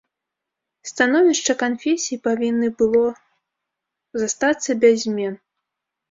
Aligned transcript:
Становішча 0.91 1.53
канфесій 1.63 2.17
павінны 2.27 2.69
было 2.79 3.01
застацца 4.23 4.71
без 4.85 4.95
змен. 5.05 5.37